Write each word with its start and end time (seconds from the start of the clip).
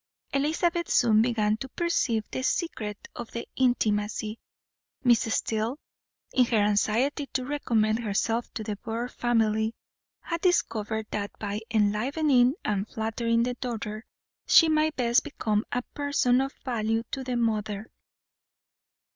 Elizabeth 0.33 0.89
soon 0.89 1.21
began 1.21 1.57
to 1.57 1.69
perceive 1.69 2.25
the 2.31 2.41
secret 2.41 3.07
of 3.15 3.29
the 3.33 3.47
intimacy 3.55 4.39
Miss 5.03 5.31
Steele, 5.31 5.77
in 6.33 6.45
her 6.45 6.57
anxiety 6.57 7.27
to 7.33 7.45
recommend 7.45 7.99
herself 7.99 8.51
to 8.55 8.63
the 8.63 8.73
de 8.73 8.81
Bourgh 8.81 9.11
family, 9.11 9.75
had 10.21 10.41
discovered 10.41 11.05
that 11.11 11.29
by 11.37 11.61
enlivening 11.69 12.55
and 12.65 12.87
flattering 12.87 13.43
the 13.43 13.53
daughter 13.53 14.03
she 14.47 14.67
might 14.67 14.95
best 14.95 15.23
become 15.23 15.63
a 15.71 15.83
person 15.93 16.41
of 16.41 16.51
value 16.65 17.03
to 17.11 17.23
the 17.23 17.37
mother. 17.37 17.85